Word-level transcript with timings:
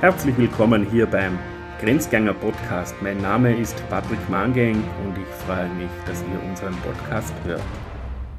Herzlich 0.00 0.38
willkommen 0.38 0.90
hier 0.90 1.04
beim 1.04 1.38
Grenzgänger 1.78 2.32
Podcast. 2.32 2.94
Mein 3.02 3.20
Name 3.20 3.54
ist 3.54 3.86
Patrick 3.90 4.30
Mangeng 4.30 4.76
und 4.76 5.18
ich 5.18 5.28
freue 5.44 5.68
mich, 5.74 5.90
dass 6.06 6.22
ihr 6.22 6.48
unseren 6.48 6.74
Podcast 6.76 7.34
hört. 7.44 7.60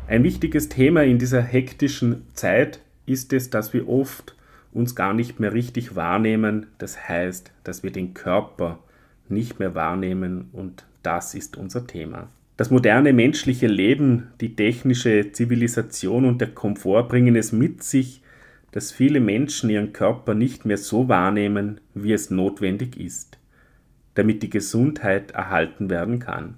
Ein 0.07 0.24
wichtiges 0.24 0.70
Thema 0.70 1.04
in 1.04 1.20
dieser 1.20 1.43
hektischen 1.43 2.25
Zeit 2.34 2.79
ist 3.05 3.32
es, 3.32 3.52
dass 3.52 3.74
wir 3.74 3.88
oft 3.88 4.36
uns 4.74 4.96
gar 4.96 5.14
nicht 5.14 5.39
mehr 5.39 5.54
richtig 5.54 5.96
wahrnehmen. 5.96 6.66
Das 6.79 7.07
heißt, 7.07 7.52
dass 7.64 7.84
wir 7.84 7.91
den 7.91 8.16
Körper 8.16 8.80
nicht 9.30 9.59
mehr 9.59 9.75
wahrnehmen 9.75 10.50
und 10.54 10.88
das 11.04 11.36
ist 11.36 11.57
unser 11.57 11.86
Thema. 11.86 12.30
Das 12.57 12.71
moderne 12.71 13.14
menschliche 13.14 13.68
Leben, 13.68 14.29
die 14.42 14.56
technische 14.56 15.32
Zivilisation 15.32 16.25
und 16.25 16.42
der 16.42 16.56
Komfort 16.56 17.04
bringen 17.04 17.36
es 17.36 17.51
mit 17.51 17.84
sich, 17.84 18.21
dass 18.71 18.92
viele 18.92 19.20
Menschen 19.20 19.70
ihren 19.70 19.93
Körper 19.93 20.34
nicht 20.34 20.66
mehr 20.66 20.78
so 20.78 21.10
wahrnehmen, 21.10 21.82
wie 21.93 22.14
es 22.14 22.29
notwendig 22.29 22.98
ist, 22.98 23.38
damit 24.16 24.43
die 24.43 24.50
Gesundheit 24.50 25.32
erhalten 25.32 25.89
werden 25.89 26.20
kann. 26.20 26.56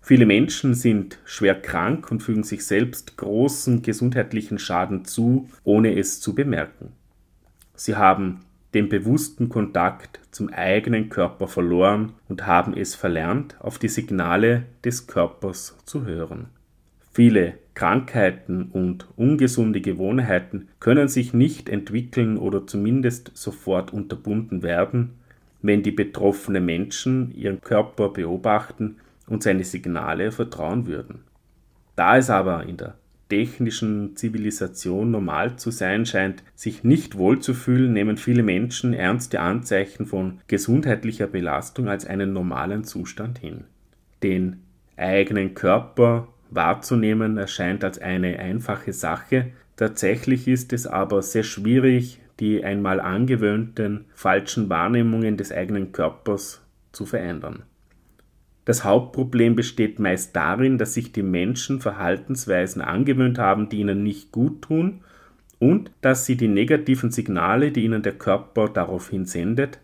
Viele 0.00 0.24
Menschen 0.24 0.74
sind 0.74 1.18
schwer 1.24 1.60
krank 1.60 2.10
und 2.10 2.22
fügen 2.22 2.42
sich 2.42 2.64
selbst 2.64 3.16
großen 3.18 3.82
gesundheitlichen 3.82 4.58
Schaden 4.58 5.04
zu, 5.04 5.48
ohne 5.62 5.98
es 5.98 6.20
zu 6.20 6.34
bemerken. 6.34 6.92
Sie 7.74 7.96
haben 7.96 8.40
den 8.72 8.88
bewussten 8.88 9.48
Kontakt 9.48 10.20
zum 10.30 10.48
eigenen 10.48 11.08
Körper 11.08 11.48
verloren 11.48 12.12
und 12.28 12.46
haben 12.46 12.76
es 12.76 12.94
verlernt, 12.94 13.56
auf 13.60 13.78
die 13.78 13.88
Signale 13.88 14.64
des 14.84 15.06
Körpers 15.06 15.76
zu 15.84 16.04
hören. 16.04 16.48
Viele 17.12 17.54
Krankheiten 17.74 18.64
und 18.72 19.08
ungesunde 19.16 19.80
Gewohnheiten 19.80 20.68
können 20.78 21.08
sich 21.08 21.32
nicht 21.32 21.68
entwickeln 21.68 22.36
oder 22.36 22.66
zumindest 22.66 23.32
sofort 23.34 23.92
unterbunden 23.92 24.62
werden, 24.62 25.14
wenn 25.62 25.82
die 25.82 25.90
betroffenen 25.90 26.64
Menschen 26.64 27.34
ihren 27.34 27.60
Körper 27.60 28.10
beobachten 28.10 28.96
und 29.26 29.42
seine 29.42 29.64
Signale 29.64 30.30
vertrauen 30.30 30.86
würden. 30.86 31.22
Da 31.96 32.16
es 32.16 32.30
aber 32.30 32.64
in 32.64 32.76
der 32.76 32.94
technischen 33.28 34.16
Zivilisation 34.16 35.10
normal 35.10 35.56
zu 35.56 35.70
sein 35.70 36.04
scheint, 36.04 36.42
sich 36.54 36.84
nicht 36.84 37.16
wohlzufühlen, 37.16 37.92
nehmen 37.92 38.16
viele 38.16 38.42
Menschen 38.42 38.92
ernste 38.92 39.40
Anzeichen 39.40 40.04
von 40.04 40.40
gesundheitlicher 40.48 41.28
Belastung 41.28 41.88
als 41.88 42.06
einen 42.06 42.32
normalen 42.32 42.84
Zustand 42.84 43.38
hin. 43.38 43.64
Den 44.22 44.62
eigenen 44.96 45.54
Körper 45.54 46.28
wahrzunehmen 46.50 47.38
erscheint 47.38 47.84
als 47.84 47.98
eine 47.98 48.38
einfache 48.38 48.92
Sache, 48.92 49.52
tatsächlich 49.76 50.48
ist 50.48 50.72
es 50.72 50.86
aber 50.86 51.22
sehr 51.22 51.44
schwierig, 51.44 52.20
die 52.40 52.64
einmal 52.64 53.00
angewöhnten 53.00 54.06
falschen 54.14 54.68
Wahrnehmungen 54.68 55.36
des 55.36 55.52
eigenen 55.52 55.92
Körpers 55.92 56.62
zu 56.92 57.06
verändern. 57.06 57.64
Das 58.64 58.84
Hauptproblem 58.84 59.56
besteht 59.56 59.98
meist 59.98 60.36
darin, 60.36 60.78
dass 60.78 60.94
sich 60.94 61.12
die 61.12 61.22
Menschen 61.22 61.80
Verhaltensweisen 61.80 62.82
angewöhnt 62.82 63.38
haben, 63.38 63.68
die 63.68 63.80
ihnen 63.80 64.02
nicht 64.02 64.32
gut 64.32 64.62
tun 64.62 65.00
und 65.58 65.90
dass 66.00 66.26
sie 66.26 66.36
die 66.36 66.48
negativen 66.48 67.10
Signale, 67.10 67.72
die 67.72 67.84
ihnen 67.84 68.02
der 68.02 68.14
Körper 68.14 68.68
daraufhin 68.68 69.24
sendet, 69.24 69.80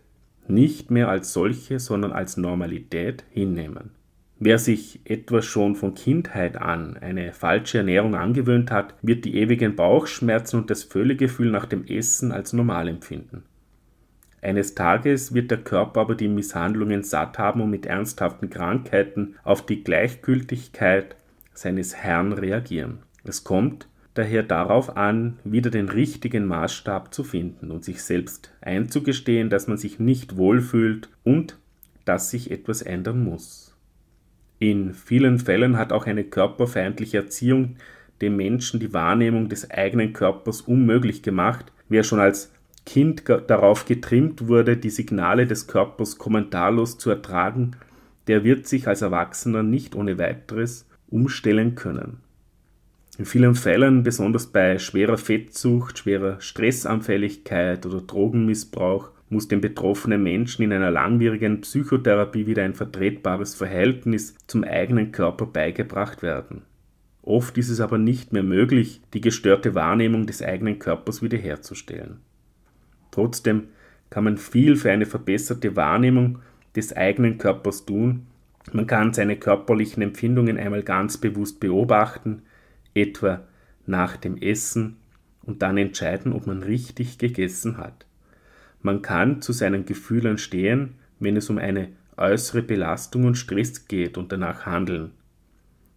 nicht 0.47 0.91
mehr 0.91 1.09
als 1.09 1.33
solche, 1.33 1.79
sondern 1.79 2.11
als 2.11 2.37
Normalität 2.37 3.25
hinnehmen. 3.29 3.91
Wer 4.39 4.59
sich 4.59 4.99
etwa 5.05 5.41
schon 5.41 5.75
von 5.75 5.95
Kindheit 5.95 6.57
an 6.57 6.95
eine 6.97 7.33
falsche 7.33 7.79
Ernährung 7.79 8.13
angewöhnt 8.13 8.69
hat, 8.69 8.93
wird 9.01 9.25
die 9.25 9.35
ewigen 9.35 9.75
Bauchschmerzen 9.75 10.57
und 10.59 10.69
das 10.69 10.83
Völlegefühl 10.83 11.49
nach 11.49 11.65
dem 11.65 11.85
Essen 11.85 12.31
als 12.31 12.53
normal 12.53 12.87
empfinden. 12.87 13.43
Eines 14.39 14.75
Tages 14.75 15.33
wird 15.33 15.49
der 15.49 15.57
Körper 15.57 16.01
aber 16.01 16.13
die 16.13 16.27
Misshandlungen 16.27 17.01
satt 17.03 17.39
haben 17.39 17.61
und 17.61 17.71
mit 17.71 17.87
ernsthaften 17.87 18.51
Krankheiten 18.51 19.35
auf 19.43 19.65
die 19.65 19.83
Gleichgültigkeit 19.83 21.15
seines 21.53 21.95
Herrn 21.95 22.33
reagieren. 22.33 22.99
Es 23.23 23.43
kommt 23.43 23.87
daher 24.13 24.43
darauf 24.43 24.95
an, 24.95 25.39
wieder 25.43 25.71
den 25.71 25.89
richtigen 25.89 26.45
Maßstab 26.45 27.11
zu 27.11 27.23
finden 27.23 27.71
und 27.71 27.83
sich 27.83 28.03
selbst 28.03 28.53
einzugestehen, 28.61 29.49
dass 29.49 29.67
man 29.67 29.77
sich 29.77 29.99
nicht 29.99 30.37
wohlfühlt 30.37 31.09
und 31.23 31.57
dass 32.05 32.29
sich 32.29 32.51
etwas 32.51 32.83
ändern 32.83 33.23
muss. 33.23 33.66
In 34.59 34.93
vielen 34.93 35.39
Fällen 35.39 35.77
hat 35.77 35.91
auch 35.91 36.05
eine 36.05 36.23
körperfeindliche 36.23 37.17
Erziehung 37.17 37.75
dem 38.21 38.35
Menschen 38.35 38.79
die 38.79 38.93
Wahrnehmung 38.93 39.49
des 39.49 39.69
eigenen 39.69 40.13
Körpers 40.13 40.61
unmöglich 40.61 41.21
gemacht. 41.21 41.71
Wer 41.89 42.03
schon 42.03 42.19
als 42.19 42.51
Kind 42.85 43.23
darauf 43.47 43.85
getrimmt 43.85 44.47
wurde, 44.47 44.77
die 44.77 44.89
Signale 44.89 45.45
des 45.45 45.67
Körpers 45.67 46.17
kommentarlos 46.17 46.97
zu 46.97 47.09
ertragen, 47.09 47.71
der 48.27 48.43
wird 48.43 48.67
sich 48.67 48.87
als 48.87 49.01
Erwachsener 49.01 49.61
nicht 49.61 49.95
ohne 49.95 50.17
weiteres 50.17 50.87
umstellen 51.09 51.75
können. 51.75 52.17
In 53.17 53.25
vielen 53.25 53.55
Fällen, 53.55 54.03
besonders 54.03 54.47
bei 54.47 54.77
schwerer 54.77 55.17
Fettsucht, 55.17 55.99
schwerer 55.99 56.39
Stressanfälligkeit 56.39 57.85
oder 57.85 58.01
Drogenmissbrauch, 58.01 59.09
muss 59.29 59.47
dem 59.47 59.61
betroffenen 59.61 60.23
Menschen 60.23 60.63
in 60.63 60.71
einer 60.71 60.91
langwierigen 60.91 61.61
Psychotherapie 61.61 62.47
wieder 62.47 62.63
ein 62.63 62.73
vertretbares 62.73 63.55
Verhältnis 63.55 64.35
zum 64.47 64.63
eigenen 64.63 65.11
Körper 65.11 65.45
beigebracht 65.45 66.21
werden. 66.21 66.61
Oft 67.21 67.57
ist 67.57 67.69
es 67.69 67.81
aber 67.81 67.97
nicht 67.97 68.31
mehr 68.31 68.43
möglich, 68.43 69.01
die 69.13 69.19
gestörte 69.19 69.75
Wahrnehmung 69.75 70.27
des 70.27 70.41
eigenen 70.41 70.79
Körpers 70.79 71.21
wiederherzustellen. 71.21 72.21
Trotzdem 73.11 73.67
kann 74.09 74.23
man 74.23 74.37
viel 74.37 74.77
für 74.77 74.91
eine 74.91 75.05
verbesserte 75.05 75.75
Wahrnehmung 75.75 76.39
des 76.75 76.95
eigenen 76.95 77.37
Körpers 77.37 77.85
tun. 77.85 78.27
Man 78.71 78.87
kann 78.87 79.13
seine 79.13 79.35
körperlichen 79.35 80.01
Empfindungen 80.01 80.57
einmal 80.57 80.83
ganz 80.83 81.17
bewusst 81.17 81.59
beobachten, 81.59 82.43
etwa 82.93 83.45
nach 83.85 84.15
dem 84.15 84.37
Essen, 84.37 84.97
und 85.43 85.61
dann 85.61 85.77
entscheiden, 85.77 86.33
ob 86.33 86.45
man 86.45 86.61
richtig 86.61 87.17
gegessen 87.17 87.77
hat. 87.77 88.06
Man 88.81 89.01
kann 89.01 89.41
zu 89.41 89.53
seinen 89.53 89.85
Gefühlen 89.85 90.37
stehen, 90.37 90.95
wenn 91.19 91.35
es 91.35 91.49
um 91.49 91.57
eine 91.57 91.89
äußere 92.15 92.61
Belastung 92.61 93.25
und 93.25 93.35
Stress 93.35 93.87
geht 93.87 94.17
und 94.17 94.31
danach 94.31 94.65
handeln. 94.65 95.11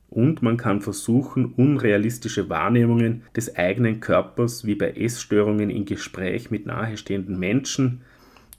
Und 0.09 0.43
man 0.43 0.57
kann 0.57 0.81
versuchen, 0.81 1.47
unrealistische 1.55 2.49
Wahrnehmungen 2.49 3.23
des 3.37 3.55
eigenen 3.55 4.01
Körpers 4.01 4.65
wie 4.65 4.75
bei 4.75 4.91
Essstörungen 4.91 5.71
in 5.71 5.85
Gespräch 5.85 6.51
mit 6.51 6.67
nahestehenden 6.67 7.39
Menschen 7.39 8.01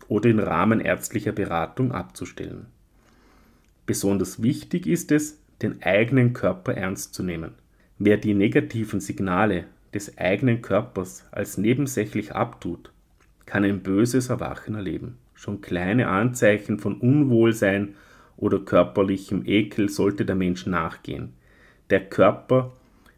oder 0.07 0.29
im 0.29 0.39
Rahmen 0.39 0.79
ärztlicher 0.79 1.33
Beratung 1.33 1.91
abzustellen. 1.91 2.67
Besonders 3.85 4.41
wichtig 4.41 4.87
ist 4.87 5.11
es, 5.11 5.39
den 5.61 5.83
eigenen 5.83 6.31
Körper 6.33 6.73
ernst 6.73 7.13
zu 7.13 7.21
nehmen. 7.23 7.51
Wer 7.99 8.17
die 8.17 8.33
negativen 8.33 9.01
Signale 9.01 9.65
des 9.93 10.17
eigenen 10.17 10.61
Körpers 10.61 11.25
als 11.31 11.57
nebensächlich 11.57 12.31
abtut 12.33 12.91
kann 13.51 13.66
ein 13.66 13.84
böses 13.84 14.29
Erwachen 14.29 14.75
erleben. 14.75 15.17
Schon 15.34 15.59
kleine 15.59 16.07
Anzeichen 16.07 16.79
von 16.79 16.95
Unwohlsein 16.95 17.95
oder 18.38 18.59
körperlichem 18.59 19.44
Ekel 19.45 19.89
sollte 19.89 20.23
der 20.23 20.38
Mensch 20.38 20.67
nachgehen. 20.67 21.34
Der 21.90 22.00
Körper 22.00 22.72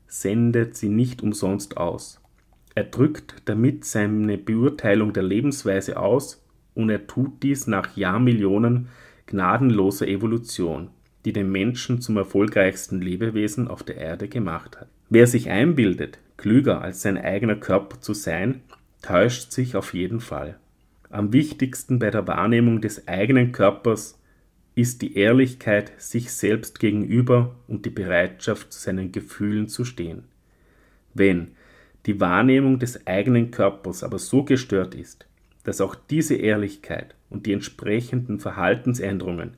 sendet 0.07 0.75
sie 0.75 0.89
nicht 0.89 1.21
umsonst 1.21 1.77
aus. 1.77 2.19
Er 2.73 2.85
drückt 2.85 3.43
damit 3.45 3.85
seine 3.85 4.39
Beurteilung 4.39 5.13
der 5.13 5.21
Lebensweise 5.21 5.99
aus 5.99 6.43
und 6.73 6.89
er 6.89 7.05
tut 7.05 7.43
dies 7.43 7.67
nach 7.67 7.95
Jahrmillionen 7.95 8.87
gnadenloser 9.27 10.07
Evolution, 10.07 10.89
die 11.25 11.33
den 11.33 11.51
Menschen 11.51 12.01
zum 12.01 12.17
erfolgreichsten 12.17 12.99
Lebewesen 12.99 13.67
auf 13.67 13.83
der 13.83 13.97
Erde 13.97 14.27
gemacht 14.27 14.81
hat. 14.81 14.87
Wer 15.09 15.27
sich 15.27 15.51
einbildet, 15.51 16.17
klüger 16.37 16.81
als 16.81 17.03
sein 17.03 17.19
eigener 17.19 17.55
Körper 17.55 18.01
zu 18.01 18.15
sein, 18.15 18.63
täuscht 19.03 19.51
sich 19.51 19.75
auf 19.75 19.93
jeden 19.93 20.19
Fall. 20.19 20.57
Am 21.11 21.31
wichtigsten 21.31 21.99
bei 21.99 22.09
der 22.09 22.27
Wahrnehmung 22.27 22.81
des 22.81 23.07
eigenen 23.07 23.51
Körpers 23.51 24.19
ist 24.73 25.03
die 25.03 25.15
Ehrlichkeit 25.15 25.91
sich 26.01 26.31
selbst 26.31 26.79
gegenüber 26.79 27.53
und 27.67 27.85
die 27.85 27.91
Bereitschaft, 27.91 28.73
zu 28.73 28.79
seinen 28.79 29.11
Gefühlen 29.11 29.67
zu 29.67 29.85
stehen. 29.85 30.23
Wenn 31.13 31.49
die 32.07 32.19
Wahrnehmung 32.19 32.79
des 32.79 33.05
eigenen 33.05 33.51
Körpers 33.51 34.03
aber 34.03 34.17
so 34.17 34.43
gestört 34.43 34.95
ist, 34.95 35.27
dass 35.63 35.81
auch 35.81 35.93
diese 35.93 36.35
Ehrlichkeit 36.35 37.13
und 37.29 37.45
die 37.45 37.53
entsprechenden 37.53 38.39
Verhaltensänderungen 38.39 39.51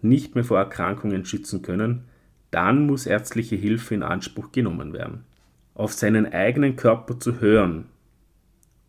nicht 0.00 0.34
mehr 0.34 0.44
vor 0.44 0.58
Erkrankungen 0.58 1.26
schützen 1.26 1.60
können, 1.60 2.04
dann 2.50 2.86
muss 2.86 3.06
ärztliche 3.06 3.56
Hilfe 3.56 3.94
in 3.94 4.02
Anspruch 4.02 4.52
genommen 4.52 4.92
werden. 4.92 5.24
Auf 5.74 5.92
seinen 5.92 6.32
eigenen 6.32 6.76
Körper 6.76 7.18
zu 7.18 7.40
hören 7.40 7.86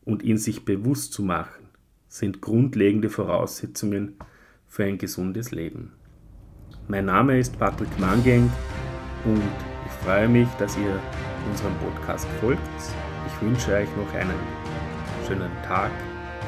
und 0.06 0.24
ihn 0.24 0.38
sich 0.38 0.64
bewusst 0.64 1.14
zu 1.14 1.24
machen, 1.24 1.66
sind 2.08 2.42
grundlegende 2.42 3.10
Voraussetzungen 3.10 4.16
für 4.68 4.86
ein 4.86 4.98
gesundes 4.98 5.52
Leben. 5.52 5.92
Mein 6.88 7.06
Name 7.06 7.40
ist 7.40 7.58
Patrick 7.58 8.00
Mangeng 8.00 8.52
und 9.26 9.42
ich 9.86 9.92
freue 10.04 10.28
mich, 10.28 10.48
dass 10.60 10.78
ihr 10.78 11.00
unserem 11.50 11.74
Podcast 11.80 12.28
folgt. 12.40 12.62
Ich 13.28 13.42
wünsche 13.42 13.74
euch 13.74 13.90
noch 13.98 14.14
einen 14.14 14.40
schönen 15.28 15.52
Tag, 15.64 15.92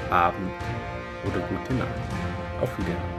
Abend 0.10 0.52
oder 1.26 1.40
gute 1.48 1.74
Nacht. 1.74 2.62
Auf 2.62 2.78
Wiedersehen. 2.78 3.17